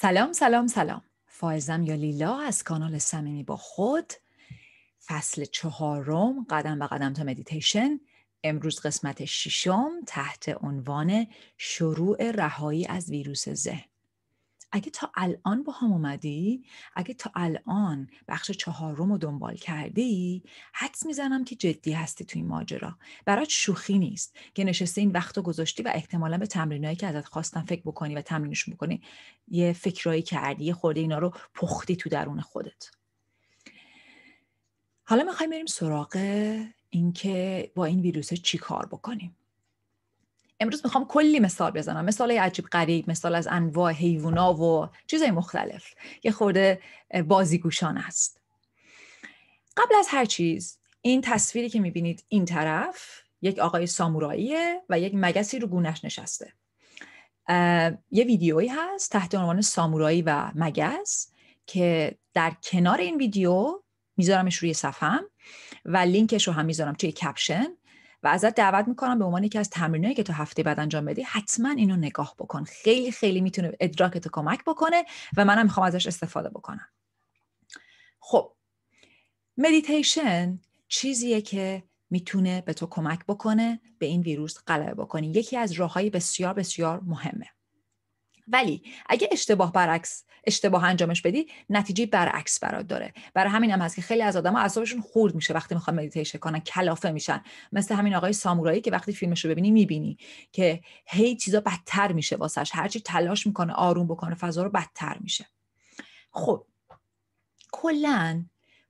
سلام 0.00 0.32
سلام 0.32 0.66
سلام. 0.66 1.02
فائزم 1.26 1.82
یا 1.82 1.94
لیلا 1.94 2.38
از 2.38 2.64
کانال 2.64 2.98
سمیمی 2.98 3.42
با 3.44 3.56
خود. 3.56 4.12
فصل 5.06 5.44
چهارم 5.44 6.46
قدم 6.50 6.78
به 6.78 6.86
قدم 6.86 7.12
تا 7.12 7.24
مدیتیشن 7.24 8.00
امروز 8.44 8.80
قسمت 8.80 9.24
ششم 9.24 9.90
تحت 10.06 10.64
عنوان 10.64 11.26
شروع 11.56 12.30
رهایی 12.30 12.86
از 12.86 13.10
ویروس 13.10 13.48
ذهن. 13.48 13.84
اگه 14.72 14.90
تا 14.90 15.10
الان 15.14 15.62
با 15.62 15.72
هم 15.72 15.92
اومدی 15.92 16.64
اگه 16.96 17.14
تا 17.14 17.30
الان 17.34 18.08
بخش 18.28 18.50
چهارم 18.50 19.12
رو 19.12 19.18
دنبال 19.18 19.56
کردی 19.56 20.42
حدس 20.72 21.06
می‌زنم 21.06 21.44
که 21.44 21.56
جدی 21.56 21.92
هستی 21.92 22.24
تو 22.24 22.38
این 22.38 22.48
ماجرا. 22.48 22.98
برات 23.24 23.48
شوخی 23.48 23.98
نیست 23.98 24.36
که 24.54 24.64
نشسته 24.64 25.00
این 25.00 25.10
وقت 25.10 25.36
رو 25.36 25.42
گذاشتی 25.42 25.82
و 25.82 25.92
احتمالا 25.94 26.38
به 26.38 26.46
تمرینایی 26.46 26.96
که 26.96 27.06
ازت 27.06 27.26
خواستم 27.26 27.64
فکر 27.64 27.82
بکنی 27.82 28.14
و 28.14 28.22
تمرینشون 28.22 28.74
بکنی 28.74 29.02
یه 29.48 29.72
فکرایی 29.72 30.22
کردی 30.22 30.64
یه 30.64 30.74
خورده 30.74 31.00
اینا 31.00 31.18
رو 31.18 31.34
پختی 31.54 31.96
تو 31.96 32.08
درون 32.08 32.40
خودت. 32.40 32.90
حالا 35.04 35.24
می‌خوایم 35.24 35.50
بریم 35.50 35.66
سراغ 35.66 36.16
اینکه 36.90 37.70
با 37.74 37.84
این 37.84 38.00
ویروس 38.00 38.34
چی 38.34 38.58
کار 38.58 38.86
بکنیم. 38.86 39.36
امروز 40.60 40.80
می‌خوام 40.84 41.06
کلی 41.06 41.40
مثال 41.40 41.70
بزنم. 41.70 42.04
مثال 42.04 42.32
عجیب 42.32 42.66
غریب 42.66 43.10
مثال 43.10 43.34
از 43.34 43.48
انواع 43.50 43.92
حیوونا 43.92 44.54
و 44.54 44.88
چیزهای 45.06 45.30
مختلف. 45.30 45.84
یه 46.22 46.30
خورده 46.30 46.82
بازیگوشان 47.26 47.98
است. 47.98 48.40
قبل 49.76 49.94
از 49.98 50.06
هر 50.10 50.24
چیز 50.24 50.78
این 51.00 51.20
تصویری 51.20 51.68
که 51.68 51.80
می‌بینید 51.80 52.24
این 52.28 52.44
طرف 52.44 53.22
یک 53.42 53.58
آقای 53.58 53.86
ساموراییه 53.86 54.82
و 54.88 55.00
یک 55.00 55.12
مگسی 55.16 55.58
رو 55.58 55.68
گونش 55.68 56.04
نشسته. 56.04 56.52
یه 58.10 58.24
ویدیویی 58.24 58.68
هست 58.68 59.12
تحت 59.12 59.34
عنوان 59.34 59.60
سامورایی 59.60 60.22
و 60.22 60.50
مگس 60.54 61.32
که 61.66 62.18
در 62.34 62.52
کنار 62.62 62.98
این 62.98 63.16
ویدیو 63.16 63.82
میذارمش 64.16 64.56
روی 64.56 64.74
صفحم 64.74 65.24
و 65.84 65.96
لینکش 65.96 66.48
رو 66.48 66.52
هم 66.54 66.64
می‌ذارم 66.64 66.94
توی 66.94 67.12
caption. 67.12 67.66
و 68.22 68.28
ازت 68.28 68.54
دعوت 68.54 68.88
می‌کنم 68.88 69.18
به 69.18 69.24
عنوان 69.24 69.44
یکی 69.44 69.58
از 69.58 69.70
تمرینایی 69.70 70.14
که 70.14 70.22
تو 70.22 70.32
هفته 70.32 70.62
بعد 70.62 70.80
انجام 70.80 71.04
بدی 71.04 71.22
حتما 71.22 71.70
اینو 71.70 71.96
نگاه 71.96 72.34
بکن. 72.38 72.64
خیلی 72.64 73.12
خیلی 73.12 73.40
می‌تونه 73.40 73.72
ادراکت 73.80 74.28
کمک 74.28 74.64
بکنه 74.64 75.04
و 75.36 75.44
منم 75.44 75.62
می‌خوام 75.62 75.86
ازش 75.86 76.06
استفاده 76.06 76.48
بکنم. 76.48 76.88
خب 78.20 78.52
مدیتیشن 79.56 80.60
چیزیه 80.88 81.40
که 81.40 81.82
می‌تونه 82.10 82.60
به 82.60 82.72
تو 82.72 82.86
کمک 82.86 83.26
بکنه 83.28 83.80
به 83.98 84.06
این 84.06 84.20
ویروس 84.20 84.58
غلبه 84.66 84.94
بکنی. 84.94 85.30
یکی 85.30 85.56
از 85.56 85.72
راههای 85.72 86.10
بسیار 86.10 86.54
بسیار 86.54 87.00
مهمه. 87.00 87.46
ولی 88.48 88.82
اگه 89.06 89.28
اشتباه 89.32 89.72
برعکس 89.72 90.24
اشتباه 90.44 90.84
انجامش 90.84 91.22
بدی 91.22 91.46
نتیجه 91.70 92.06
برعکس 92.06 92.60
برات 92.60 92.86
داره. 92.86 93.12
برای 93.34 93.50
همین 93.50 93.70
هم 93.70 93.80
هست 93.80 93.96
که 93.96 94.02
خیلی 94.02 94.22
از 94.22 94.36
آدما 94.36 94.58
اعصابشون 94.58 95.00
خورد 95.00 95.34
میشه 95.34 95.54
وقتی 95.54 95.74
می‌خوان 95.74 95.96
مدیتیشن 95.96 96.38
کنن 96.38 96.58
کلافه 96.58 97.10
میشن. 97.10 97.42
مثل 97.72 97.94
همین 97.94 98.14
آقای 98.14 98.32
سامورایی 98.32 98.80
که 98.80 98.90
وقتی 98.90 99.12
فیلمش 99.12 99.44
رو 99.44 99.50
ببینی 99.50 99.70
می‌بینی 99.70 100.18
که 100.52 100.80
هی 101.06 101.36
چیزا 101.36 101.60
بدتر 101.60 102.12
میشه 102.12 102.36
واسش. 102.36 102.70
هرچی 102.74 103.00
تلاش 103.00 103.46
می‌کنه 103.46 103.72
آروم 103.72 104.06
بکنه 104.06 104.34
فضا 104.34 104.62
رو 104.62 104.70
بدتر 104.70 105.16
میشه. 105.20 105.46
خب 106.30 106.64
کلا 107.72 108.44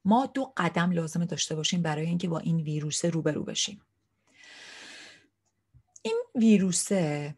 ما 0.05 0.27
دو 0.27 0.53
قدم 0.57 0.91
لازمه 0.91 1.27
داشته 1.27 1.55
باشیم 1.55 1.83
برای 1.83 2.07
اینکه 2.07 2.29
با 2.29 2.39
این 2.39 2.61
ویروس 2.61 3.05
روبرو 3.05 3.43
بشیم. 3.43 3.81
این 6.03 6.23
ویروسه 6.35 7.35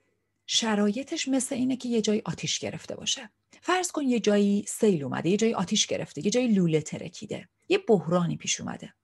شرایطش 0.53 1.29
مثل 1.29 1.55
اینه 1.55 1.77
که 1.77 1.89
یه 1.89 2.01
جایی 2.01 2.23
آتیش 2.25 2.59
گرفته 2.59 2.97
باشه. 2.97 3.31
فرض 3.63 3.93
کن 3.93 4.03
یه 4.03 4.21
جایی 4.21 4.65
سیل 4.69 5.05
اومده 5.05 5.29
یه 5.29 5.37
جایی 5.37 5.55
آتیش 5.55 5.87
گرفته 5.87 6.25
یه 6.25 6.31
جایی 6.31 6.49
لوله 6.49 6.81
ترکیده 6.81 7.49
یه 7.69 7.79
بحرانی 7.79 8.37
پیش 8.37 8.61
اومده. 8.61 8.95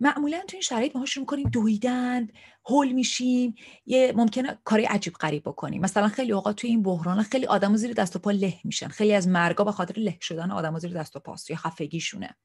معمولا 0.00 0.38
تو 0.38 0.52
این 0.52 0.62
شرایط 0.62 0.96
ما 0.96 1.06
شروع 1.06 1.26
کنیم 1.26 1.48
دویدن 1.48 2.28
هول 2.66 2.92
میشیم 2.92 3.54
یه 3.86 4.12
ممکنه 4.16 4.58
کاری 4.64 4.84
عجیب 4.84 5.12
غریب 5.12 5.42
بکنیم. 5.42 5.80
مثلا 5.82 6.08
خیلی 6.08 6.32
اوقات 6.32 6.56
توی 6.56 6.70
این 6.70 6.82
بحران 6.82 7.22
خیلی 7.22 7.46
آدم 7.46 7.76
زیر 7.76 7.92
دست 7.92 8.16
و 8.16 8.18
پا 8.18 8.30
له 8.30 8.54
میشن. 8.64 8.88
خیلی 8.88 9.14
از 9.14 9.28
مرگا 9.28 9.64
به 9.64 9.72
خاطر 9.72 10.00
له 10.00 10.18
شدن 10.20 10.50
آدم 10.50 10.78
زیر 10.78 10.92
دست 10.92 11.16
و 11.16 11.20
پاست 11.20 11.50
یا 11.50 11.56
خفگیشونه. 11.56 12.36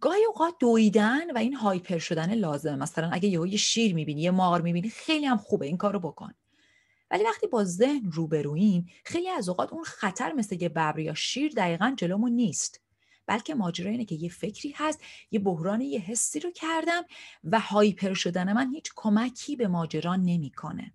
گاهی 0.00 0.24
اوقات 0.24 0.54
دویدن 0.60 1.30
و 1.30 1.38
این 1.38 1.54
هایپر 1.54 1.98
شدن 1.98 2.34
لازمه. 2.34 2.76
مثلا 2.76 3.10
اگه 3.12 3.28
یه 3.28 3.56
شیر 3.56 3.94
می‌بینی 3.94 4.22
یه 4.22 4.30
مار 4.30 4.60
می‌بینی 4.60 4.88
خیلی 4.88 5.26
هم 5.26 5.36
خوبه 5.36 5.66
این 5.66 5.76
کارو 5.76 6.00
بکن. 6.00 6.34
ولی 7.10 7.24
وقتی 7.24 7.46
با 7.46 7.64
ذهن 7.64 8.10
روبرویم 8.12 8.86
خیلی 9.04 9.28
از 9.28 9.48
اوقات 9.48 9.72
اون 9.72 9.84
خطر 9.84 10.32
مثل 10.32 10.62
یه 10.62 10.68
ببر 10.68 10.98
یا 10.98 11.14
شیر 11.14 11.52
دقیقا 11.56 11.94
جلومون 11.96 12.32
نیست. 12.32 12.80
بلکه 13.26 13.54
ماجرا 13.54 13.90
اینه 13.90 14.04
که 14.04 14.14
یه 14.14 14.28
فکری 14.28 14.74
هست 14.76 15.00
یه 15.30 15.38
بحران 15.38 15.80
یه 15.80 16.00
حسی 16.00 16.40
رو 16.40 16.50
کردم 16.50 17.02
و 17.44 17.60
هایپر 17.60 18.14
شدن 18.14 18.52
من 18.52 18.70
هیچ 18.70 18.90
کمکی 18.96 19.56
به 19.56 19.68
ماجرا 19.68 20.16
نمی‌کنه. 20.16 20.92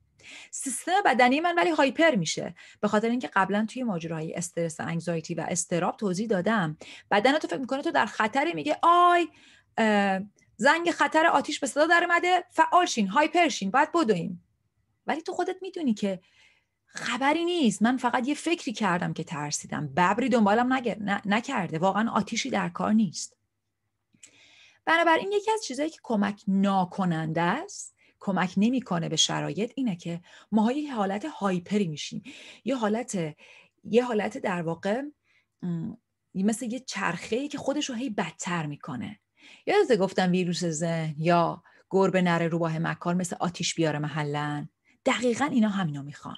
سیستم 0.52 0.92
بدنی 1.06 1.40
من 1.40 1.56
ولی 1.56 1.70
هایپر 1.70 2.16
میشه. 2.16 2.56
به 2.82 2.88
خاطر 2.88 3.10
اینکه 3.10 3.30
قبلا 3.34 3.66
توی 3.70 3.84
ماجراهای 3.84 4.34
استرس 4.34 4.80
انگزایتی 4.80 5.36
و 5.36 5.46
استراب 5.50 5.98
توضیح 5.98 6.28
دادم. 6.28 6.78
بدن 7.12 7.38
تو 7.38 7.48
فکر 7.48 7.58
می‌کنه 7.58 7.82
تو 7.82 7.92
در 7.92 8.06
خطری 8.06 8.54
میگه 8.54 8.80
آی 8.84 9.28
زنگ 10.58 10.92
خطر 10.92 11.26
آتیش 11.26 11.60
به 11.60 11.68
صدا 11.68 11.88
در 11.88 12.04
اومده 12.04 12.44
فعال 12.52 12.86
شین 12.86 13.08
هایپر 13.08 13.48
شین 13.48 13.72
باید 13.72 13.92
بدویم. 13.92 14.44
ولی 15.08 15.22
تو 15.22 15.34
خودت 15.34 15.56
می‌دونی 15.62 15.94
که 15.94 16.20
خبری 16.86 17.46
نیست. 17.46 17.82
من 17.82 17.98
فقط 17.98 18.28
یه 18.28 18.36
فکری 18.36 18.74
کردم 18.74 19.14
که 19.14 19.24
ترسیدم. 19.24 19.88
ببری 19.88 20.30
دنبالم 20.30 20.74
نکرده. 21.26 21.80
واقعا 21.80 22.12
آتیشی 22.12 22.50
در 22.50 22.70
کار 22.70 22.94
نیست. 22.94 23.38
بنابراین 24.86 25.32
یکی 25.32 25.52
از 25.52 25.64
چیزهایی 25.64 25.92
که 25.92 26.00
کمک 26.04 26.44
ناکننده 26.48 27.42
است 27.42 27.96
کمک 28.20 28.54
نمی‌کنه 28.58 29.10
به 29.10 29.16
شرایط 29.16 29.72
اینه 29.76 29.96
که 29.96 30.22
ما 30.52 30.72
یه 30.72 30.94
حالت 30.94 31.26
هایپری 31.26 31.88
میشیم. 31.88 32.24
یه 32.66 32.76
حالت 32.76 33.36
یه 33.84 34.06
حالت 34.06 34.38
در 34.38 34.62
واقع 34.62 35.02
مثل 36.36 36.66
یه 36.66 36.80
چرخه 36.80 37.48
که 37.48 37.58
خودش 37.58 37.90
رو 37.90 37.96
هی 37.96 38.10
بدتر 38.10 38.66
می‌کنه. 38.66 39.20
یادت 39.66 39.98
گفتم 39.98 40.32
ویروس 40.32 40.66
ذهن 40.66 41.16
یا 41.18 41.64
گربه 41.90 42.22
نره 42.22 42.48
روباه 42.48 42.80
مکار 42.80 43.16
مثل 43.16 43.36
آتیش 43.40 43.76
بیاره 43.76 44.00
محلن 44.00 44.70
دقیقا 45.06 45.46
اینا 45.46 45.70
همینا 45.70 46.02
می‌خوان. 46.02 46.38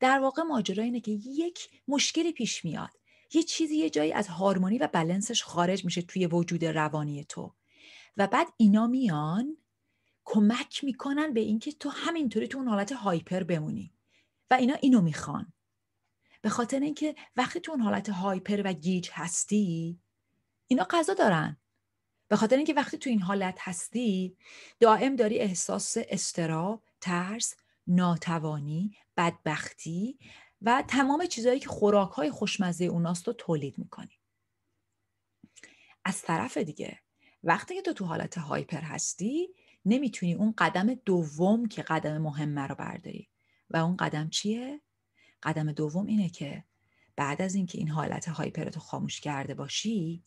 در 0.00 0.18
واقع 0.18 0.42
ماجرا 0.42 0.84
اینه 0.84 1.00
که 1.00 1.10
یک 1.10 1.68
مشکلی 1.88 2.32
پیش 2.32 2.64
میاد. 2.64 2.90
یه 3.34 3.42
چیزی 3.42 3.76
یه 3.76 3.90
جایی 3.90 4.12
از 4.12 4.28
هارمونی 4.28 4.78
و 4.78 4.88
بلنسش 4.92 5.42
خارج 5.42 5.84
میشه 5.84 6.02
توی 6.02 6.26
وجود 6.26 6.64
روانی 6.64 7.24
تو. 7.24 7.54
و 8.16 8.26
بعد 8.26 8.46
اینا 8.56 8.86
میان 8.86 9.56
کمک 10.30 10.84
می‌کنن 10.84 11.32
به 11.32 11.40
اینکه 11.40 11.72
تو 11.72 11.88
همینطوری 11.88 12.48
تو 12.48 12.58
اون 12.58 12.68
حالت 12.68 12.92
هایپر 12.92 13.42
بمونی. 13.42 13.92
و 14.50 14.54
اینا 14.54 14.74
اینو 14.74 15.00
می‌خوان. 15.00 15.52
به 16.42 16.48
خاطر 16.48 16.80
اینکه 16.80 17.14
وقتی 17.36 17.60
تو 17.60 17.72
اون 17.72 17.80
حالت 17.80 18.08
هایپر 18.08 18.62
و 18.64 18.72
گیج 18.72 19.08
هستی 19.12 20.00
اینا 20.66 20.86
قضا 20.90 21.14
دارن. 21.14 21.56
به 22.28 22.36
خاطر 22.36 22.56
اینکه 22.56 22.74
وقتی 22.74 22.98
تو 22.98 23.10
این 23.10 23.22
حالت 23.22 23.58
هستی 23.60 24.36
دائم 24.80 25.16
داری 25.16 25.38
احساس 25.38 25.96
استراب 26.08 26.84
ترس 27.00 27.54
ناتوانی 27.86 28.96
بدبختی 29.16 30.18
و 30.62 30.84
تمام 30.88 31.26
چیزهایی 31.26 31.60
که 31.60 31.68
خوراک 31.68 32.10
های 32.10 32.30
خوشمزه 32.30 32.84
اوناست 32.84 33.26
رو 33.26 33.32
تولید 33.32 33.78
می‌کنی. 33.78 34.18
از 36.04 36.22
طرف 36.22 36.56
دیگه 36.56 36.98
وقتی 37.42 37.74
که 37.74 37.82
تو 37.82 37.92
تو 37.92 38.04
حالت 38.04 38.38
هایپر 38.38 38.80
هستی 38.80 39.48
نمی‌تونی 39.84 40.34
اون 40.34 40.54
قدم 40.58 40.94
دوم 40.94 41.66
که 41.66 41.82
قدم 41.82 42.18
مهمه 42.18 42.66
رو 42.66 42.74
برداری. 42.74 43.28
و 43.70 43.76
اون 43.76 43.96
قدم 43.96 44.28
چیه؟ 44.28 44.80
قدم 45.42 45.72
دوم 45.72 46.06
اینه 46.06 46.28
که 46.28 46.64
بعد 47.16 47.42
از 47.42 47.54
اینکه 47.54 47.78
این 47.78 47.88
حالت 47.88 48.28
هایپرتو 48.28 48.80
خاموش 48.80 49.20
کرده 49.20 49.54
باشی 49.54 50.24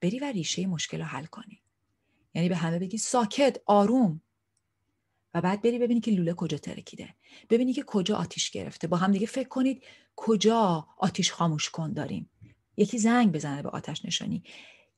بری 0.00 0.18
و 0.18 0.24
ریشه 0.24 0.66
مشکل 0.66 0.98
رو 0.98 1.04
حل 1.04 1.24
کنی. 1.24 1.62
یعنی 2.34 2.48
به 2.48 2.56
همه 2.56 2.78
بگی 2.78 2.98
ساکت 2.98 3.60
آروم. 3.66 4.20
و 5.34 5.40
بعد 5.40 5.62
بری 5.62 5.78
ببینی 5.78 6.00
که 6.00 6.10
لوله 6.10 6.34
کجا 6.34 6.58
ترکیده. 6.58 7.14
ببینی 7.50 7.72
که 7.72 7.82
کجا 7.82 8.16
آتیش 8.16 8.50
گرفته. 8.50 8.86
با 8.86 8.96
هم 8.96 9.12
دیگه 9.12 9.26
فکر 9.26 9.48
کنید 9.48 9.82
کجا 10.16 10.86
آتیش 10.98 11.32
خاموش 11.32 11.70
کن 11.70 11.92
داریم. 11.92 12.30
یکی 12.76 12.98
زنگ 12.98 13.32
بزنه 13.32 13.62
به 13.62 13.68
آتش 13.68 14.04
نشانی. 14.04 14.42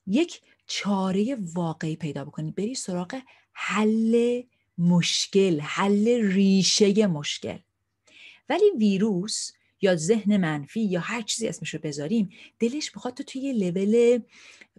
یک 0.05 0.41
چاره 0.67 1.37
واقعی 1.53 1.95
پیدا 1.95 2.25
بکنید 2.25 2.55
بری 2.55 2.75
سراغ 2.75 3.19
حل 3.59 4.41
مشکل 4.77 5.59
حل 5.59 6.07
ریشه 6.07 7.07
مشکل. 7.07 7.57
ولی 8.49 8.71
ویروس 8.77 9.51
یا 9.81 9.95
ذهن 9.95 10.37
منفی 10.37 10.81
یا 10.81 10.99
هر 10.99 11.21
چیزی 11.21 11.47
اسمش 11.47 11.73
رو 11.73 11.79
بذاریم 11.83 12.29
دلش 12.59 12.95
می‌خواد 12.95 13.13
تو 13.13 13.23
توی 13.23 13.41
یه 13.41 13.53
لول 13.53 14.21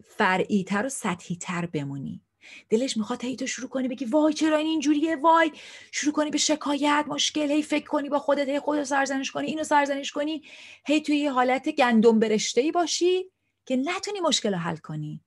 فرعی 0.03 0.65
تر 0.65 0.87
و 0.87 0.89
سطحی 0.89 1.37
تر 1.37 1.67
بمونی. 1.67 2.21
دلش 2.69 2.97
می‌خواد 2.97 3.25
هی 3.25 3.37
تو 3.37 3.47
شروع 3.47 3.69
کنی 3.69 3.89
بگی 3.89 4.05
وای 4.05 4.33
چرا 4.33 4.57
این 4.57 4.67
اینجوریه؟ 4.67 5.17
وای 5.17 5.53
شروع 5.93 6.13
کنی 6.13 6.31
به 6.31 6.39
شکایت 6.39 7.05
مشکل 7.09 7.51
هی 7.51 7.63
فکر 7.63 7.87
کنی 7.87 8.09
با 8.09 8.19
خودت 8.19 8.49
هی 8.49 8.61
خودت 8.61 8.85
سرزنش 8.85 9.31
کنی 9.31 9.47
اینو 9.47 9.65
سرزنش 9.65 10.13
کنی 10.13 10.43
هی 10.87 11.01
توی 11.01 11.17
یه 11.17 11.33
حالت 11.33 11.69
گندم 11.69 12.19
برشته 12.19 12.71
باشی 12.75 13.31
که 13.67 13.77
نتونی 13.77 14.21
مشکل 14.21 14.53
رو 14.53 14.59
حل 14.59 14.77
کنی. 14.77 15.21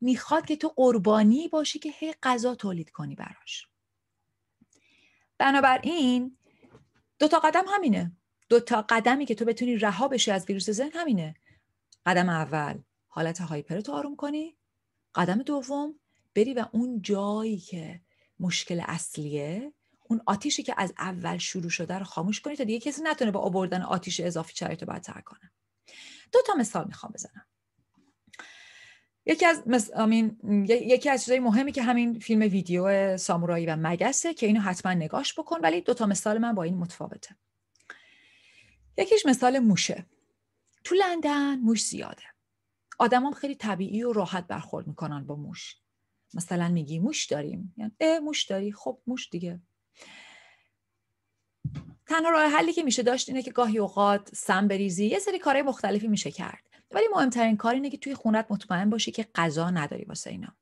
می‌خواد 0.00 0.46
که 0.46 0.56
تو 0.56 0.68
قربانی 0.68 1.48
باشی 1.48 1.78
که 1.78 1.90
هی 1.98 2.14
غذا 2.22 2.54
تولید 2.54 2.90
کنی 2.90 3.14
براش. 3.14 3.68
بنابراین 5.38 6.36
دو 7.18 7.28
تا 7.28 7.38
قدم 7.38 7.64
همینه. 7.68 8.12
دو 8.48 8.60
تا 8.60 8.84
قدمی 8.88 9.26
که 9.26 9.34
تو 9.34 9.44
بتونی 9.44 9.76
رها 9.76 10.08
بشی 10.08 10.30
از 10.30 10.44
ویروس 10.46 10.70
ذهن 10.70 10.90
همینه. 10.94 11.34
قدم 12.06 12.28
اول 12.28 12.78
حالت 13.08 13.40
هایپر 13.40 13.80
تو 13.80 13.92
آروم 13.92 14.16
کنی. 14.16 14.56
قدم 15.14 15.42
دوم 15.42 16.00
بری 16.34 16.54
و 16.54 16.66
اون 16.72 17.02
جایی 17.02 17.58
که 17.58 18.00
مشکل 18.40 18.82
اصلیه 18.86 19.72
اون 20.04 20.22
آتیشی 20.26 20.62
که 20.62 20.74
از 20.76 20.94
اول 20.98 21.38
شروع 21.38 21.70
شده 21.70 21.98
رو 21.98 22.04
خاموش 22.04 22.40
کنی 22.40 22.56
تا 22.56 22.64
دیگه 22.64 22.80
کسی 22.80 23.02
نتونه 23.02 23.30
با 23.30 23.40
آوردن 23.40 23.82
آتیش 23.82 24.20
اضافی 24.20 24.56
شرایط 24.56 24.84
بدتر 24.84 25.20
کنه. 25.20 25.52
دو 26.32 26.38
تا 26.46 26.54
مثال 26.54 26.86
می‌خوام 26.86 27.12
بزنم. 27.12 27.46
یکی 29.26 29.46
از. 29.46 29.90
آمین... 29.90 30.36
یکی 30.68 31.10
از 31.10 31.24
چیزای 31.24 31.40
مهمی 31.40 31.72
که 31.72 31.82
همین 31.82 32.18
فیلم 32.18 32.40
ویدیو 32.40 33.16
سامورایی 33.16 33.66
و 33.66 33.76
مگسه 33.80 34.34
که 34.34 34.46
اینو 34.46 34.60
حتما 34.60 34.94
نگاش 34.94 35.38
بکن 35.38 35.60
ولی 35.60 35.80
دو 35.80 35.94
تا 35.94 36.06
مثال 36.06 36.38
من 36.38 36.54
با 36.54 36.62
این 36.62 36.76
متفاوته. 36.76 37.36
یکیش 38.98 39.26
مثال 39.26 39.58
موشه. 39.58 40.06
تو 40.84 40.94
لندن 40.94 41.58
موش 41.58 41.84
زیاده. 41.84 42.22
آدمام 42.98 43.32
خیلی 43.32 43.54
طبیعی 43.54 44.02
و 44.02 44.12
راحت 44.12 44.46
برخورد 44.46 44.86
می‌کنن 44.86 45.26
با 45.26 45.36
موش. 45.36 45.76
مثلا 46.34 46.68
میگی 46.68 46.98
موش 46.98 47.26
داریم. 47.26 47.74
یعنی 47.76 47.92
اه 48.00 48.18
موش 48.18 48.44
داری؟ 48.44 48.72
خب 48.72 48.98
موش 49.06 49.28
دیگه. 49.30 49.60
تنها 52.06 52.30
راه 52.30 52.50
حلی 52.50 52.72
که 52.72 52.82
میشه 52.82 53.02
داشت 53.02 53.28
اینه 53.28 53.42
که 53.42 53.50
گاهی 53.50 53.78
اوقات 53.78 54.34
سم 54.34 54.68
بریزی 54.68 55.06
یه 55.06 55.18
سری 55.18 55.38
کارهای 55.38 55.62
مختلفی 55.62 56.08
میشه 56.08 56.30
کرد. 56.30 56.69
ولی 56.90 57.08
مهمترین 57.14 57.56
کار 57.56 57.74
اینه 57.74 57.90
که 57.90 57.96
توی 57.96 58.14
خونت 58.14 58.46
مطمئن 58.50 58.90
باشی 58.90 59.10
که 59.10 59.28
غذا 59.34 59.70
نداری 59.70 60.04
واسه 60.04 60.30
اینا. 60.30 60.56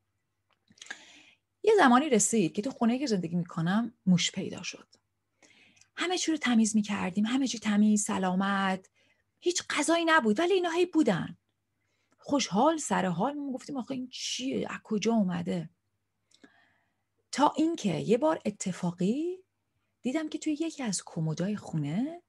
یه 1.62 1.72
زمانی 1.76 2.08
رسید 2.08 2.52
که 2.52 2.62
تو 2.62 2.70
خونه 2.70 2.98
که 2.98 3.06
زندگی 3.06 3.36
می‌کنم 3.36 3.92
موش 4.06 4.32
پیدا 4.32 4.62
شد. 4.62 4.88
همه 5.96 6.18
چی 6.18 6.30
رو 6.30 6.36
تمیز 6.36 6.76
می‌کردیم 6.76 7.26
همه 7.26 7.46
چی 7.46 7.58
تمیز 7.58 8.02
سلامت. 8.02 8.90
هیچ 9.40 9.62
غذایی 9.70 10.04
نبود 10.04 10.40
ولی 10.40 10.52
اینا 10.52 10.70
هی 10.70 10.86
بودن. 10.86 11.36
خوشحال 12.18 12.76
سر 12.76 13.06
حال 13.06 13.34
ما 13.34 13.52
گفتیم 13.52 13.76
آخه 13.76 13.94
این 13.94 14.08
چیه؟ 14.08 14.66
از 14.70 14.78
کجا 14.84 15.12
اومده؟ 15.12 15.70
تا 17.32 17.52
اینکه 17.56 17.94
یه 17.94 18.18
بار 18.18 18.40
اتفاقی 18.44 19.44
دیدم 20.02 20.28
که 20.28 20.38
توی 20.38 20.52
یکی 20.52 20.82
از 20.82 21.02
کمدای 21.06 21.56
خونه 21.56 22.22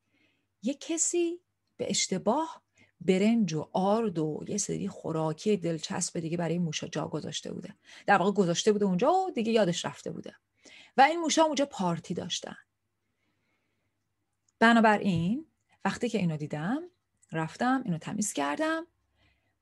یه 0.62 0.74
کسی 0.74 1.42
به 1.78 1.90
اشتباه 1.90 2.64
برنج 3.02 3.54
و 3.54 3.70
آرد 3.74 4.20
و 4.20 4.44
یه 4.48 4.58
سری 4.58 4.88
خوراکی 4.88 5.58
دلچسب 5.58 6.20
دیگه 6.20 6.38
برای 6.38 6.58
موشا 6.58 6.88
جا 6.88 7.08
گذاشته 7.08 7.54
بوده. 7.54 7.76
در 8.08 8.18
واقع 8.18 8.32
گذاشته 8.32 8.72
بوده 8.72 8.86
اونجا 8.86 9.14
و 9.14 9.32
دیگه 9.32 9.52
یادش 9.52 9.86
رفته 9.86 10.12
بوده. 10.12 10.36
و 10.98 11.02
این 11.02 11.20
موشا 11.20 11.44
اونجا 11.44 11.66
پارتی 11.66 12.14
داشتن. 12.14 12.56
بنابراین 14.60 15.46
وقتی 15.86 16.10
که 16.10 16.18
اینو 16.18 16.38
دیدم 16.38 16.82
رفتم 17.32 17.82
اینو 17.86 17.98
تمیز 17.98 18.34
کردم. 18.34 18.88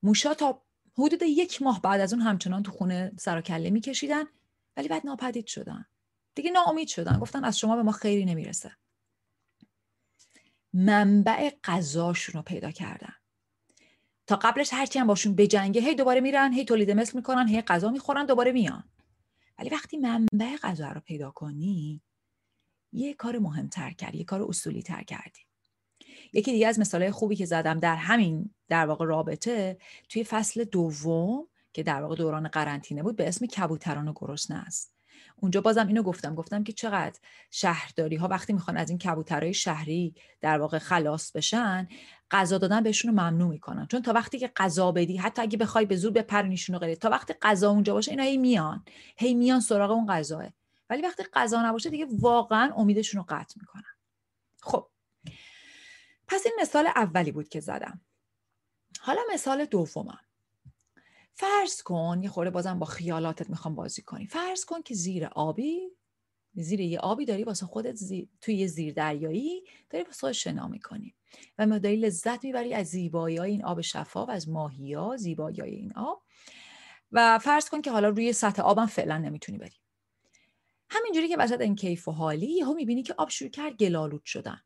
موشا 0.02 0.34
تا 0.34 0.62
حدود 0.98 1.22
یک 1.22 1.62
ماه 1.62 1.82
بعد 1.82 2.00
از 2.00 2.12
اون 2.12 2.22
همچنان 2.22 2.62
تو 2.62 2.72
خونه 2.72 3.12
سر 3.18 3.38
و 3.38 3.40
کله 3.40 3.70
میکشیدن 3.70 4.24
ولی 4.76 4.88
بعد 4.88 5.06
ناپدید 5.06 5.46
شدن. 5.46 5.86
دیگه 6.34 6.50
ناامید 6.50 6.88
شدن. 6.88 7.18
گفتن 7.18 7.44
از 7.44 7.58
شما 7.58 7.76
به 7.76 7.82
ما 7.82 7.92
خیری 7.92 8.24
نمی‌رسه. 8.24 8.76
منبع 10.72 11.50
غذاشون 11.64 12.32
رو 12.32 12.42
پیدا 12.42 12.70
کردن. 12.70 13.14
تا 14.28 14.36
قبلش 14.36 14.72
هرچی 14.72 14.98
هم 14.98 15.06
باشون 15.06 15.34
بجنگه 15.34 15.80
هی 15.80 15.94
دوباره 15.94 16.20
میرن 16.20 16.52
هی 16.52 16.64
تولید 16.64 16.90
مثل 16.90 17.16
می‌کنن 17.16 17.48
هی 17.48 17.62
غذا 17.62 17.90
می‌خورن 17.90 18.26
دوباره 18.26 18.52
میان. 18.52 18.84
ولی 19.58 19.68
وقتی 19.70 19.96
منبع 19.96 20.56
غذا 20.62 20.92
رو 20.92 21.00
پیدا 21.00 21.30
کنی 21.30 22.02
یه 22.92 23.14
کار 23.14 23.38
مهمتر 23.38 23.90
کردی 23.90 24.18
یه 24.18 24.24
کار 24.24 24.42
اصولی 24.42 24.82
تر 24.82 25.02
کردی. 25.02 25.40
یکی 26.32 26.52
دیگه 26.52 26.66
از 26.66 26.78
مثالهای 26.78 27.10
خوبی 27.10 27.36
که 27.36 27.46
زدم 27.46 27.80
در 27.80 27.96
همین 27.96 28.54
در 28.68 28.86
واقع 28.86 29.04
رابطه 29.04 29.78
توی 30.08 30.24
فصل 30.24 30.64
دوم 30.64 31.48
که 31.72 31.82
در 31.82 32.02
واقع 32.02 32.16
دوران 32.16 32.48
قرنطینه 32.48 33.02
بود 33.02 33.16
به 33.16 33.28
اسم 33.28 33.46
کبوتران 33.46 34.08
و 34.08 34.12
گرسنه 34.16 34.58
است. 34.58 34.97
اونجا 35.36 35.60
بازم 35.60 35.86
اینو 35.86 36.02
گفتم 36.02 36.34
گفتم 36.34 36.64
که 36.64 36.72
چقدر 36.72 37.20
شهرداری 37.50 38.16
ها 38.16 38.28
وقتی 38.28 38.52
می‌خوان 38.52 38.76
از 38.76 38.90
این 38.90 38.98
کبوترهای 38.98 39.54
شهری 39.54 40.14
در 40.40 40.58
واقع 40.58 40.78
خلاص 40.78 41.32
بشن 41.32 41.88
غذا 42.30 42.58
دادن 42.58 42.82
بهشون 42.82 43.10
رو 43.10 43.20
ممنوع 43.20 43.48
می‌کنن. 43.48 43.86
چون 43.86 44.02
تا 44.02 44.12
وقتی 44.12 44.38
که 44.38 44.52
غذا 44.56 44.92
بدی 44.92 45.16
حتی 45.16 45.42
اگه 45.42 45.58
بخوای 45.58 45.86
به 45.86 45.96
زور 45.96 46.12
بپرنیشون 46.12 46.76
و 46.76 46.78
غیره 46.78 46.96
تا 46.96 47.10
وقتی 47.10 47.34
غذا 47.42 47.70
اونجا 47.70 47.94
باشه 47.94 48.10
اینا 48.10 48.22
هی 48.22 48.36
میان. 48.36 48.84
هی 49.16 49.34
میان 49.34 49.60
سراغ 49.60 49.90
اون 49.90 50.06
غذاه. 50.06 50.46
ولی 50.90 51.02
وقتی 51.02 51.22
غذا 51.32 51.62
نباشه 51.62 51.90
دیگه 51.90 52.06
واقعا 52.10 52.72
امیدشون 52.76 53.18
رو 53.18 53.24
قطع 53.28 53.54
می‌کنن. 53.60 53.82
خب. 54.62 54.90
پس 56.28 56.42
این 56.46 56.54
مثال 56.60 56.86
اولی 56.86 57.32
بود 57.32 57.48
که 57.48 57.60
زدم. 57.60 58.00
حالا 59.00 59.20
مثال 59.32 59.64
دومم. 59.64 60.27
فرض 61.38 61.82
کن 61.82 62.20
یه 62.22 62.28
خورده 62.28 62.50
بازم 62.50 62.78
با 62.78 62.86
خیالاتت 62.86 63.50
می‌خوام 63.50 63.74
بازی 63.74 64.02
کنی. 64.02 64.26
فرض 64.26 64.64
کن 64.64 64.82
که 64.82 64.94
زیر 64.94 65.26
آبی 65.26 65.80
زیر 66.54 66.80
یه 66.80 66.98
آبی 66.98 67.24
داری 67.24 67.44
واسه 67.44 67.66
خودت 67.66 67.94
زی... 67.94 68.28
توی 68.40 68.54
یه 68.54 68.66
زیر 68.66 68.94
دریایی 68.94 69.64
داری 69.90 70.04
واسه 70.04 70.20
خودت 70.20 70.32
شنا 70.32 70.68
می‌کنی. 70.68 71.14
و 71.58 71.66
ما 71.66 71.78
داری 71.78 71.96
لذت 71.96 72.44
می‌بری 72.44 72.74
از 72.74 72.86
زیبایی 72.86 73.40
این 73.40 73.64
آب 73.64 73.80
شفاف 73.80 74.28
از 74.28 74.48
ماهی 74.48 74.92
ها 74.92 75.16
زیبایی 75.16 75.62
این 75.62 75.92
آب. 75.96 76.22
و 77.12 77.38
فرض 77.38 77.68
کن 77.68 77.82
که 77.82 77.90
حالا 77.90 78.08
روی 78.08 78.32
سطح 78.32 78.62
آبم 78.62 78.86
فعلا 78.86 79.18
نمی‌تونی 79.18 79.58
بری. 79.58 79.76
همینجوری 80.90 81.28
که 81.28 81.36
وسط 81.38 81.60
این 81.60 81.76
کیف 81.76 82.08
و 82.08 82.12
حالی 82.12 82.46
یهو 82.46 82.74
می‌بینی 82.74 83.02
که 83.02 83.14
آب 83.18 83.30
شروع 83.30 83.50
کرد 83.50 83.76
گلالود 83.76 84.24
شدن. 84.24 84.60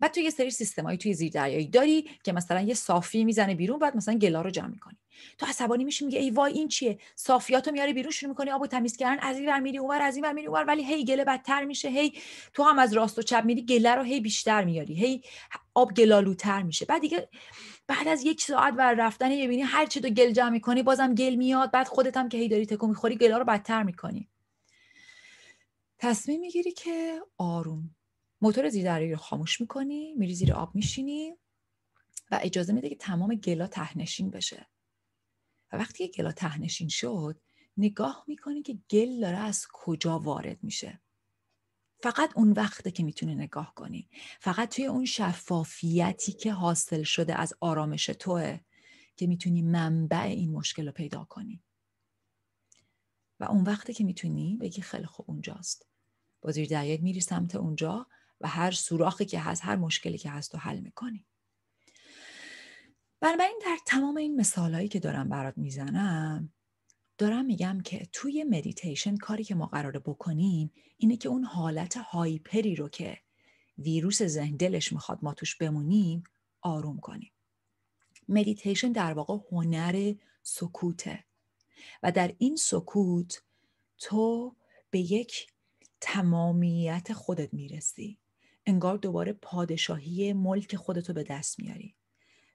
بعد 0.00 0.10
تو 0.10 0.20
یه 0.20 0.30
سری 0.30 0.50
سیستمایی 0.50 0.98
توی 0.98 1.14
زیردریایی 1.14 1.66
داری 1.66 2.10
که 2.24 2.32
مثلا 2.32 2.60
یه 2.60 2.74
صافی 2.74 3.24
می‌زنه 3.24 3.54
بیرون 3.54 3.78
بعد 3.78 3.96
مثلا 3.96 4.14
گلا 4.14 4.42
رو 4.42 4.50
جمع 4.50 4.66
می‌کنی. 4.68 4.96
تو 5.38 5.46
عصبانی 5.46 5.84
میشی 5.84 6.04
میگه 6.04 6.18
ای 6.18 6.30
وای 6.30 6.52
این 6.52 6.68
چیه؟ 6.68 6.98
صافیاتو 7.14 7.70
میاری 7.70 7.92
بیرون 7.92 8.10
شروع 8.10 8.28
می‌کنی 8.28 8.50
آبو 8.50 8.66
تمیز 8.66 8.96
کردن 8.96 9.22
از 9.22 9.38
این 9.38 9.48
ور 9.48 9.60
میری 9.60 9.78
اونور 9.78 10.02
از 10.02 10.16
این 10.16 10.24
ور 10.24 10.32
میری 10.32 10.46
اونور 10.46 10.64
ولی 10.64 10.84
هی 10.84 11.04
گله 11.04 11.24
بدتر 11.24 11.64
میشه 11.64 11.88
هی 11.88 12.12
تو 12.52 12.62
هم 12.62 12.78
از 12.78 12.92
راست 12.92 13.18
و 13.18 13.22
چپ 13.22 13.44
میری 13.44 13.62
گله 13.62 13.94
رو 13.94 14.02
هی 14.02 14.20
بیشتر 14.20 14.64
میاری 14.64 14.94
هی 14.94 15.22
آب 15.74 15.94
گلالوتر 15.94 16.62
میشه. 16.62 16.84
بعد 16.84 17.00
دیگه 17.00 17.28
بعد 17.86 18.08
از 18.08 18.24
یک 18.24 18.42
ساعت 18.42 18.74
ور 18.76 18.94
رفتن 18.94 19.28
می‌بینی 19.28 19.62
هر 19.62 19.86
چی 19.86 20.00
تو 20.00 20.08
گل 20.08 20.30
جمع 20.30 20.50
می‌کنی 20.50 20.82
بازم 20.82 21.14
گل 21.14 21.34
میاد 21.34 21.70
بعد 21.70 21.88
خودت 21.88 22.16
هم 22.16 22.28
که 22.28 22.38
هی 22.38 22.48
داری 22.48 22.66
تکون 22.66 22.88
می‌خوری 22.88 23.16
گلا 23.16 23.38
رو 23.38 23.44
بدتر 23.44 23.82
می‌کنی. 23.82 24.28
تصمیم 25.98 26.40
می‌گیری 26.40 26.72
که 26.72 27.20
آروم 27.38 27.94
موتور 28.44 28.68
زیردریایی 28.68 29.12
رو 29.12 29.18
خاموش 29.18 29.60
می‌کنی 29.60 30.14
میری 30.14 30.34
زیر 30.34 30.52
آب 30.52 30.74
میشینی 30.74 31.36
و 32.30 32.38
اجازه 32.42 32.72
میده 32.72 32.88
که 32.88 32.96
تمام 32.96 33.34
گلا 33.34 33.66
تهنشین 33.66 34.30
بشه. 34.30 34.66
و 35.72 35.76
وقتی 35.76 36.08
گلا 36.08 36.32
تهنشین 36.32 36.88
شد 36.88 37.40
نگاه 37.76 38.24
می‌کنی 38.28 38.62
که 38.62 38.78
گل 38.90 39.20
داره 39.20 39.36
از 39.36 39.66
کجا 39.72 40.18
وارد 40.18 40.62
میشه. 40.62 41.00
فقط 42.02 42.36
اون 42.36 42.52
وقته 42.52 42.90
که 42.90 43.02
می‌تونی 43.02 43.34
نگاه 43.34 43.74
کنی. 43.74 44.08
فقط 44.40 44.74
توی 44.74 44.86
اون 44.86 45.04
شفافیتی 45.04 46.32
که 46.32 46.52
حاصل 46.52 47.02
شده 47.02 47.34
از 47.34 47.54
آرامش 47.60 48.06
توه 48.06 48.60
که 49.16 49.26
می‌تونی 49.26 49.62
منبع 49.62 50.22
این 50.22 50.52
مشکل 50.52 50.86
رو 50.86 50.92
پیدا 50.92 51.24
کنی. 51.24 51.62
و 53.40 53.44
اون 53.44 53.64
وقته 53.64 53.94
که 53.94 54.04
می‌تونی 54.04 54.56
بگی 54.56 54.82
خیلی 54.82 55.06
خوب 55.06 55.30
اونجاست. 55.30 55.86
با 56.40 56.50
زیر 56.50 56.68
دریایت 56.68 57.00
میری 57.00 57.20
سمت 57.20 57.54
اونجا 57.54 58.06
و 58.40 58.48
هر 58.48 58.70
سوراخی 58.70 59.24
که 59.24 59.40
هست 59.40 59.64
هر 59.64 59.76
مشکلی 59.76 60.18
که 60.18 60.30
هست 60.30 60.54
رو 60.54 60.60
حل 60.60 60.80
می‌کنی. 60.80 61.26
بنابراین 63.20 63.58
در 63.62 63.78
تمام 63.86 64.16
این 64.16 64.36
مثالهایی 64.40 64.88
که 64.88 65.00
دارم 65.00 65.28
برات 65.28 65.58
می‌زنم 65.58 66.52
دارم 67.18 67.44
میگم 67.44 67.80
که 67.80 68.08
توی 68.12 68.44
مدیتیشن 68.44 69.16
کاری 69.16 69.44
که 69.44 69.54
ما 69.54 69.66
قراره 69.66 69.98
بکنیم 69.98 70.72
اینه 70.96 71.16
که 71.16 71.28
اون 71.28 71.44
حالت 71.44 71.96
هایپری 71.96 72.74
رو 72.74 72.88
که 72.88 73.18
ویروس 73.78 74.22
ذهن 74.22 74.56
دلش 74.56 74.92
می‌خواد 74.92 75.18
ما 75.22 75.34
توش 75.34 75.56
بمونیم 75.56 76.22
آروم 76.60 77.00
کنیم. 77.00 77.32
مدیتیشن 78.28 78.92
در 78.92 79.12
واقع 79.12 79.38
هنر 79.52 80.14
سکوته 80.42 81.24
و 82.02 82.12
در 82.12 82.34
این 82.38 82.56
سکوت 82.56 83.42
تو 83.98 84.56
به 84.90 84.98
یک 84.98 85.46
تمامیت 86.00 87.12
خودت 87.12 87.54
می‌رسی. 87.54 88.18
انگار 88.66 88.96
دوباره 88.96 89.32
پادشاهی 89.32 90.32
ملک 90.32 90.76
خودتو 90.76 91.12
به 91.12 91.22
دست 91.22 91.60
میاری. 91.60 91.94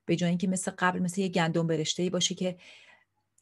به 0.05 0.15
جای 0.15 0.29
اینکه 0.29 0.47
مثل 0.47 0.71
قبل 0.77 0.99
مثل 0.99 1.21
یه 1.21 1.29
گندم 1.29 1.67
برشته 1.67 2.09
باشی 2.09 2.35
که 2.35 2.57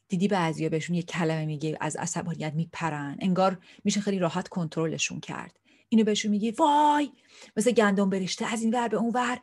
دیدی 0.08 0.28
بعضیا 0.28 0.68
بهشون 0.68 0.96
یه 0.96 1.02
کلمه 1.02 1.44
میگه 1.44 1.78
از 1.80 1.96
عصبانیت 1.96 2.54
میپرن. 2.54 3.16
انگار 3.20 3.58
میشه 3.84 4.00
خیلی 4.00 4.18
راحت 4.18 4.48
کنترلشون 4.48 5.20
کرد. 5.20 5.58
اینو 5.88 6.04
بهشون 6.04 6.30
میگی 6.30 6.50
وای! 6.50 7.12
مثل 7.56 7.70
گندم 7.72 8.10
برشته 8.10 8.46
از 8.46 8.62
این 8.62 8.74
ور 8.74 8.88
به 8.88 8.96
اون 8.96 9.12
ور. 9.14 9.38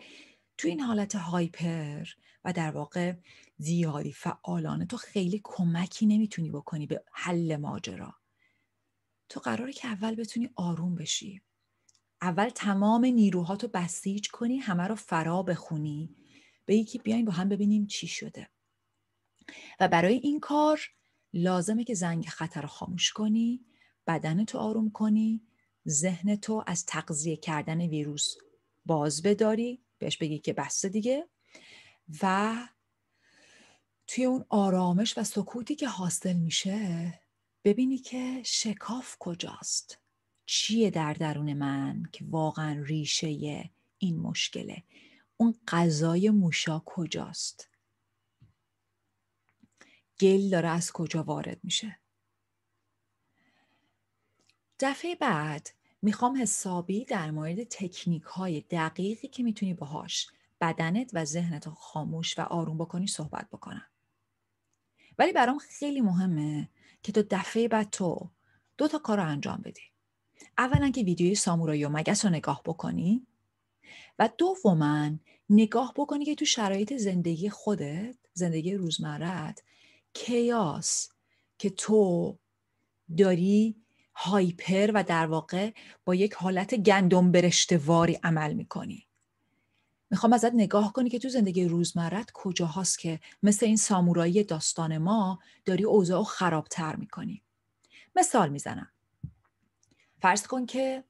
تو 0.58 0.68
این 0.68 0.80
حالت 0.80 1.16
هایپر 1.16 2.06
و 2.46 2.54
در 2.54 2.72
واقع 2.72 3.14
زیادی 3.58 4.12
فعالانه 4.12 4.86
تو 4.86 4.98
خیلی 4.98 5.42
کمکی 5.44 6.06
نمی‌تونی 6.06 6.50
بکنی 6.50 6.88
به 6.88 7.04
حل 7.14 7.56
ماجرا. 7.56 8.14
تو 9.30 9.40
قراره 9.40 9.74
که 9.74 9.88
اول 9.88 10.16
بتونی 10.16 10.50
آروم 10.56 10.96
بشی. 10.96 11.42
اول 12.22 12.50
تمام 12.50 13.06
نیروهاتو 13.06 13.68
بسیج 13.68 14.30
کنی 14.30 14.58
همه 14.58 14.84
رو 14.84 14.96
فرا 14.96 15.44
بخونی. 15.44 16.16
به 16.66 16.76
یکی 16.76 17.00
بیاین 17.00 17.26
با 17.26 17.32
هم 17.32 17.50
ببینیم 17.50 17.88
چی 17.88 18.08
شده. 18.08 18.50
و 19.80 19.88
برای 19.88 20.16
این 20.16 20.40
کار 20.40 20.82
لازمه 21.34 21.84
که 21.84 21.94
زنگ 21.94 22.26
خطر 22.26 22.62
رو 22.62 22.68
خاموش 22.68 23.14
کنی 23.14 23.66
بدن 24.08 24.46
تو 24.46 24.58
آروم 24.58 24.92
کنی 24.92 25.42
ذهن 25.88 26.36
تو 26.36 26.64
از 26.68 26.86
تغذیه 26.86 27.38
کردن 27.38 27.82
ویروس 27.82 28.36
باز 28.86 29.22
بداری 29.22 29.84
بهش 29.98 30.18
بگی 30.18 30.40
که 30.40 30.54
بسته 30.54 30.90
دیگه. 30.90 31.30
و 32.22 32.56
توی 34.08 34.26
اون 34.26 34.46
آرامش 34.50 35.18
و 35.18 35.24
سکوتی 35.24 35.76
که 35.76 35.88
حاصل 35.88 36.34
میشه 36.34 37.14
ببینی 37.64 37.98
که 37.98 38.42
شکاف 38.44 39.16
کجاست. 39.20 40.05
چیه 40.46 40.90
در 40.90 41.14
درون 41.14 41.54
من 41.54 42.04
که 42.12 42.26
واقعا 42.30 42.84
ریشه 42.84 43.28
این 43.98 44.20
مشکله؟ 44.20 44.84
اون 45.38 45.56
غذای 45.68 46.30
موشا 46.30 46.82
کجاست؟ 46.86 47.70
گل 50.20 50.50
داره 50.50 50.70
از 50.70 50.92
کجا 50.92 51.24
وارد 51.24 51.60
میشه؟ 51.64 52.00
دفعه 54.80 55.16
بعد 55.16 55.70
می‌خوام 56.02 56.42
حسابی 56.42 57.06
در 57.06 57.32
مورد 57.32 57.64
تکنیک 57.64 58.24
های 58.24 58.62
دقیقی 58.62 59.28
که 59.28 59.44
می‌تونی 59.44 59.74
باهاش 59.74 60.28
بدنت 60.62 61.12
و 61.14 61.26
ذهنت 61.26 61.68
رو 61.68 61.74
خاموش 61.74 62.40
و 62.40 62.42
آروم 62.42 62.78
بکنی 62.78 63.08
صحبت 63.08 63.50
بکنم. 63.50 63.88
ولی 65.18 65.34
برام 65.34 65.58
خیلی 65.58 66.02
مهمه 66.02 66.70
که 67.04 67.12
تو 67.12 67.24
دفعه 67.30 67.68
بعد 67.68 67.90
تو 67.90 68.32
دو 68.78 68.88
تا 68.88 69.00
کار 69.00 69.18
رو 69.18 69.28
انجام 69.28 69.62
بدی. 69.66 69.95
اولا 70.58 70.90
که 70.90 71.02
ویدیوی 71.02 71.36
سامورایی 71.36 71.86
و 71.86 71.90
مگس 71.90 72.26
رو 72.26 72.32
نگاه 72.32 72.62
بکنی 72.66 73.28
و 74.20 74.30
دوما 74.38 75.12
نگاه 75.50 75.94
بکنی 75.96 76.26
که 76.26 76.36
تو 76.36 76.46
شرایط 76.46 76.94
زندگی 76.94 77.50
خودت 77.50 78.16
زندگی 78.34 78.74
روزمرت 78.74 79.64
کیاس 80.14 81.10
که 81.58 81.70
تو 81.70 82.38
داری 83.18 83.76
هایپر 84.16 84.92
و 84.94 85.04
در 85.04 85.26
واقع 85.26 85.72
با 86.06 86.16
یک 86.16 86.34
حالت 86.34 86.76
گندم 86.76 87.32
برشتواری 87.32 88.20
عمل 88.24 88.54
می‌کنی. 88.54 89.08
می‌خوام 90.10 90.34
ازت 90.34 90.54
نگاه 90.54 90.94
کنی 90.94 91.10
که 91.10 91.20
تو 91.20 91.30
زندگی 91.30 91.66
روزمرت 91.66 92.32
کجا 92.34 92.66
هاست 92.66 93.00
که 93.00 93.20
مثل 93.44 93.66
این 93.66 93.78
سامورایی 93.78 94.44
داستان 94.44 94.98
ما 94.98 95.40
داری 95.66 95.84
اوضاع 95.84 96.24
خرابتر 96.24 96.96
می‌کنی. 96.96 97.44
مثال 98.16 98.50
می‌زنم. 98.50 98.92
فرض 100.22 100.48
کن 100.48 100.66
که 100.66 101.04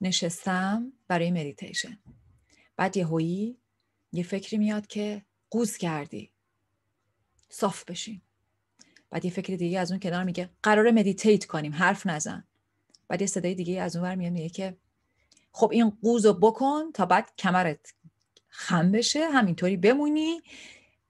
نشستم 0.00 0.92
برای 1.08 1.30
مدیتیشن 1.30 1.98
بعد 2.76 2.96
یه 2.96 3.06
هویی 3.06 3.58
یه 4.12 4.22
فکری 4.22 4.58
میاد 4.58 4.86
که 4.86 5.24
قوز 5.50 5.76
کردی. 5.76 6.30
صاف 7.48 7.84
بشین. 7.84 8.20
بعد 9.10 9.24
یه 9.24 9.30
فکر 9.30 9.56
دیگه 9.56 9.80
از 9.80 9.90
اون 9.90 10.00
کنار 10.00 10.24
میگه 10.24 10.50
قرار 10.62 10.90
meditate 10.90 11.44
کنیم 11.44 11.72
حرف 11.72 12.06
نزن. 12.06 12.44
بعد 13.08 13.20
یه 13.20 13.26
صدای 13.26 13.54
دیگه 13.54 13.80
از 13.82 13.96
اون 13.96 14.04
ور 14.04 14.14
میاد 14.14 14.32
میگه 14.32 14.48
که 14.48 14.76
خب 15.52 15.70
این 15.72 15.90
قوز 15.90 16.26
رو 16.26 16.32
بکن 16.32 16.92
تا 16.92 17.06
بعد 17.06 17.32
کمرت 17.38 17.94
خم 18.48 18.92
بشه 18.92 19.30
همینطوری 19.30 19.76
بمونی. 19.76 20.42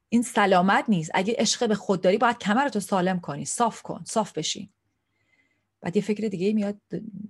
این 0.08 0.22
سلامت 0.22 0.84
نیست. 0.88 1.10
اگه 1.14 1.34
عشق 1.38 1.68
به 1.68 1.74
خود 1.74 2.00
داری 2.00 2.18
باید 2.18 2.38
کمرتو 2.38 2.80
سالم 2.80 3.20
کنی. 3.20 3.44
صاف 3.44 3.82
کن 3.82 4.04
صاف 4.06 4.32
بشین. 4.32 4.68
بعد 5.84 5.96
یه 5.96 6.02
فکر 6.02 6.28
دیگه 6.28 6.52
میاد 6.52 6.80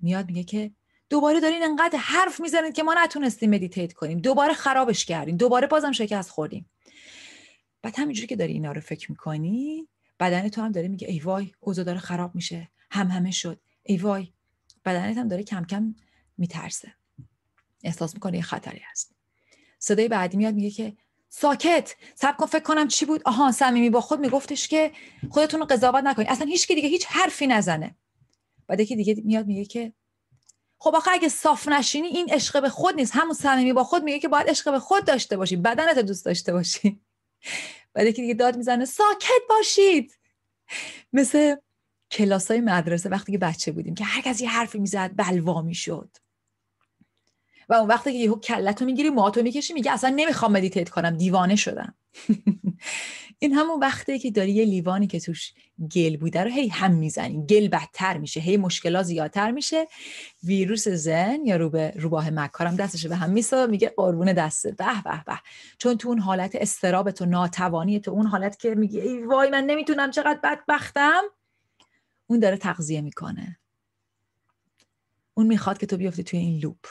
میاد 0.03 0.27
میگه 0.27 0.45
که 0.45 0.71
دوباره 1.11 1.41
دارین 1.41 1.63
انقدر 1.63 1.99
حرف 1.99 2.41
می‌زنید 2.41 2.75
که 2.75 2.83
ما 2.83 2.95
نتونستیم 3.05 3.51
مدیتیت 3.51 3.93
کنیم. 3.93 4.19
دوباره 4.19 4.55
خرابش 4.55 5.05
کردیم 5.05 5.37
دوباره 5.37 5.67
بازم 5.67 5.93
شکست 5.93 6.31
خوردیم 6.31 6.71
بعد 7.83 7.99
همینجوری 7.99 8.27
که 8.27 8.37
داری 8.37 8.53
اینا 8.53 8.73
رو 8.73 8.81
فکر 8.81 9.11
می‌کنی 9.11 9.89
بدن 10.21 10.49
تو 10.49 10.63
هم 10.63 10.73
داره 10.73 10.89
میگه 10.89 11.09
ای 11.09 11.19
وای 11.19 11.53
اوضاع 11.61 11.85
داره 11.85 11.99
خراب 11.99 12.35
میشه. 12.35 12.71
هم 12.91 13.09
همه 13.09 13.31
شد. 13.31 13.61
ای 13.83 13.97
وای. 13.97 14.29
بدنت 14.85 15.19
هم 15.19 15.29
داره 15.29 15.43
کم 15.43 15.65
کم 15.65 15.95
میترسه. 16.39 16.95
احساس 17.85 18.15
می‌کنه 18.15 18.37
یه 18.37 18.43
خطری 18.43 18.81
هست. 18.91 19.15
صدای 19.79 20.09
بعدی 20.09 20.37
میاد 20.37 20.55
میگه 20.55 20.71
که 20.71 20.97
ساکت. 21.29 21.95
سب 22.15 22.37
کن 22.37 22.47
فکر 22.47 22.63
کنم 22.63 22.89
چی 22.89 23.05
بود. 23.05 23.23
آها 23.25 23.53
صمیمی 23.53 23.91
با 23.91 24.01
خود 24.01 24.21
میگفتش 24.21 24.69
که 24.69 24.93
خودتون 25.31 25.61
رو 25.61 25.67
قضاوت 25.67 26.05
نکنید. 26.05 26.29
اصلا 26.29 26.47
هیچ 26.47 26.67
که 26.67 26.75
دیگه 26.75 26.89
هیچ 26.89 27.07
حرفی 27.07 27.47
نزنه. 27.47 27.97
بعد 28.69 28.81
یکی 28.81 28.97
دیگه 28.97 29.23
میاد 29.25 29.47
میگه 29.47 29.65
که 29.65 29.93
خب 30.79 30.95
آخه 30.95 31.11
اگه 31.11 31.29
صاف 31.29 31.69
نشینی 31.69 32.07
این 32.07 32.31
عشق 32.31 32.63
به 32.63 32.69
خود 32.69 32.95
نیست. 32.95 33.13
همون 33.15 33.35
صمیمی 33.35 33.73
با 33.73 33.85
خود 33.85 34.03
میگه 34.03 34.19
که 34.19 34.29
باید 34.29 34.49
عشق 34.49 34.71
به 34.71 34.79
خود 34.79 35.05
داشته 35.05 35.37
باشی. 35.37 35.57
بدنت 35.57 35.99
دوست 35.99 36.25
داشته 36.25 36.53
باشی. 36.53 37.01
بعد 37.95 38.07
یکی 38.07 38.23
دیگه 38.23 38.35
داد 38.35 38.57
می‌زنه 38.57 38.85
ساکت 38.85 39.43
باشید. 39.49 40.19
مثل 41.13 41.57
کلاس 42.11 42.51
های 42.51 42.61
مدرسه 42.61 43.09
وقتی 43.09 43.33
که 43.33 43.39
بچه 43.39 43.73
بودیم 43.73 43.95
که 43.95 44.05
هر 44.05 44.21
کس 44.21 44.41
یه 44.41 44.51
حرفی 44.51 44.79
می‌زد 44.79 45.11
بلوا 45.17 45.63
می‌شد. 45.63 46.17
و 47.69 47.75
اون 47.75 47.89
وقتی 47.89 48.13
که 48.13 48.19
یهو 48.19 48.41
کلتو 48.41 48.85
می‌گیری 48.85 49.11
موهاتو 49.11 49.43
می‌کشی 49.43 49.73
میگه 49.73 49.93
اصلا 49.93 50.11
نمی‌خوام 50.17 50.53
meditate 50.53 50.89
کنم. 50.89 51.17
دیوانه 51.17 51.57
شدم. 51.57 51.95
این 53.39 53.53
همون 53.53 53.81
وقتی 53.81 54.19
که 54.19 54.31
داری 54.31 54.53
یه 54.53 54.65
لیوانی 54.65 55.07
که 55.07 55.21
توش 55.21 55.53
گل 55.95 56.17
بوده 56.17 56.45
رو 56.45 56.51
هی 56.51 56.69
هم 56.69 56.93
می‌زنی. 56.93 57.47
گل 57.47 57.69
بدتر 57.69 58.19
میشه 58.19 58.41
هی 58.41 58.57
مشکلات 58.57 59.05
زیادتر 59.05 59.51
میشه. 59.51 59.87
ویروس 60.45 60.89
ذهن 60.89 61.41
یا 61.45 61.57
روبه 61.57 61.93
روباه 61.97 62.31
مکارم 62.31 62.77
دستشو 62.77 63.07
به 63.07 63.17
هم 63.17 63.31
می‌سابه 63.31 63.67
میگه 63.67 63.93
قربون 63.97 64.33
دستت 64.33 64.73
به 64.73 65.03
به 65.05 65.25
به. 65.27 65.41
چون 65.79 65.99
تو 65.99 66.09
اون 66.09 66.19
حالت 66.19 66.55
اضطراب 66.55 67.11
تو 67.11 67.27
ناتوانی 67.27 68.01
تو 68.01 68.11
اون 68.11 68.27
حالت 68.27 68.59
که 68.59 68.75
میگه 68.75 69.03
ای 69.03 69.23
وای 69.23 69.51
من 69.51 69.65
نمی‌تونم 69.65 70.11
چقدر 70.11 70.41
بدبختم. 70.43 71.23
اون 72.27 72.39
داره 72.39 72.57
تغذیه 72.57 73.01
می‌کنه. 73.01 73.59
اون 75.35 75.47
می‌خواد 75.47 75.79
که 75.79 75.87
تو 75.87 75.97
بیفتی 75.97 76.23
توی 76.23 76.39
این 76.39 76.61
loop. 76.61 76.87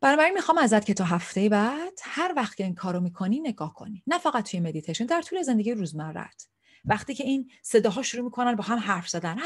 بنابراین 0.00 0.34
می‌خوام 0.34 0.58
ازت 0.58 0.84
که 0.84 0.94
تا 0.94 1.04
هفته 1.04 1.48
بعد 1.48 1.98
هر 2.02 2.32
وقت 2.36 2.56
که 2.56 2.64
این 2.64 2.74
کارو 2.74 3.00
می‌کنی 3.00 3.40
نگاه 3.40 3.74
کنی. 3.74 4.02
نه 4.06 4.18
فقط 4.18 4.50
توی 4.50 4.60
مدیتیشن 4.60 5.06
در 5.06 5.22
طول 5.22 5.42
زندگی 5.42 5.72
روزمرت 5.72 6.48
وقتی 6.84 7.14
که 7.14 7.24
این 7.24 7.50
صداها 7.62 8.02
شروع 8.02 8.24
می‌کنن 8.24 8.54
با 8.56 8.64
هم 8.64 8.78
حرف 8.78 9.08
زدن 9.08 9.38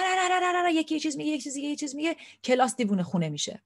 یکی 0.72 1.00
چیز 1.00 1.16
میگه 1.16 1.30
یک 1.30 1.42
چیز 1.42 1.56
یه 1.56 1.76
چیز 1.76 1.94
میگه 1.94 2.16
کلاس 2.44 2.76
دیوونه 2.76 3.02
خونه 3.02 3.28
میشه. 3.28 3.62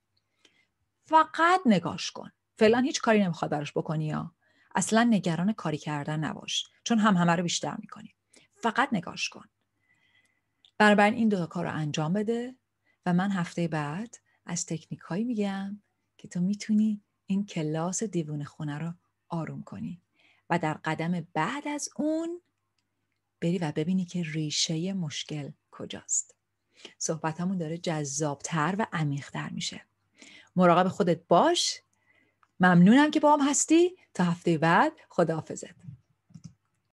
فقط 1.05 1.61
نگاش 1.67 2.11
کن. 2.11 2.31
فعلا 2.59 2.79
هیچ 2.79 3.01
کاری 3.01 3.25
نمی‌خواد 3.25 3.51
براش 3.51 3.73
بکنی 3.73 4.07
یا. 4.07 4.33
اصلا 4.75 5.05
نگران 5.05 5.53
کاری 5.53 5.79
کردن 5.79 6.21
نباش. 6.21 6.65
چون 6.85 6.99
همهمه 6.99 7.33
رو 7.33 7.43
بیشتر 7.43 7.77
می‌کنی. 7.79 8.15
فقط 8.63 8.89
نگاش 8.93 9.29
کن. 9.29 9.45
بنابراین 10.79 11.15
این 11.15 11.29
دو 11.29 11.47
کار 11.47 11.65
رو 11.65 11.75
انجام 11.75 12.13
بده 12.13 12.57
و 13.07 13.13
من 13.13 13.31
هفته 13.31 13.69
بعد 13.69 14.17
از 14.47 14.67
تکنیک 14.67 15.01
هایی 15.01 15.25
میگم 15.25 15.83
که 16.19 16.29
تو 16.29 16.41
می‌تونی 16.41 17.01
این 17.27 17.47
کلاس 17.47 18.03
دیوون 18.03 18.45
خونه 18.45 18.79
رو 18.79 18.95
آروم 19.29 19.63
کنی 19.63 20.01
و 20.51 20.59
در 20.59 20.75
قدم 20.75 21.27
بعد 21.35 21.69
از 21.69 21.89
اون 21.97 22.41
بری 23.41 23.59
و 23.59 23.73
ببینی 23.73 24.05
که 24.05 24.23
ریشه 24.23 24.93
مشکل 24.93 25.51
کجاست. 25.71 26.35
صحبتمون 26.99 27.59
داره 27.59 27.79
جذابتر 27.79 28.75
و 28.79 28.87
عمیقتر 28.93 29.51
میشه. 29.51 29.87
مراقب 30.57 30.89
خودت 30.89 31.21
باش. 31.29 31.81
ممنونم 32.61 33.11
که 33.11 33.21
با 33.21 33.37
هم 33.37 33.49
هستی. 33.49 33.97
تا 34.15 34.25
هفته 34.25 34.59
بعد 34.59 34.93
خداحافظت. 35.09 35.86